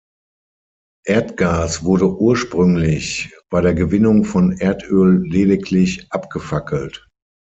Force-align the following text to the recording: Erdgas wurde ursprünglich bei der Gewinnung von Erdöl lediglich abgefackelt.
Erdgas 1.05 1.83
wurde 1.83 2.11
ursprünglich 2.11 3.31
bei 3.51 3.61
der 3.61 3.75
Gewinnung 3.75 4.25
von 4.25 4.51
Erdöl 4.57 5.23
lediglich 5.27 6.11
abgefackelt. 6.11 7.07